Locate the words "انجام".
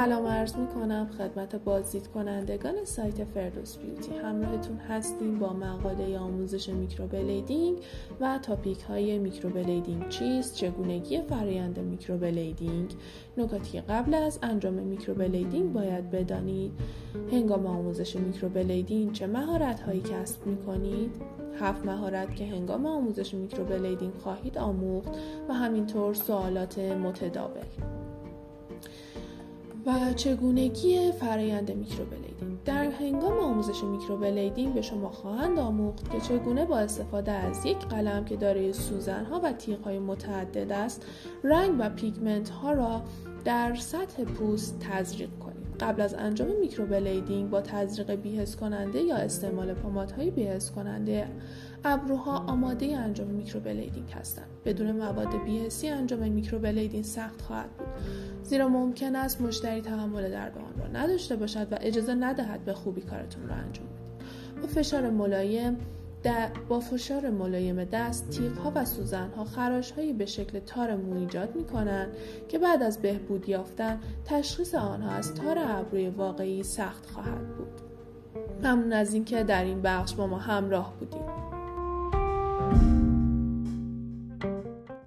14.42-14.74, 46.14-46.48, 52.96-53.28, 55.88-56.32, 63.54-63.86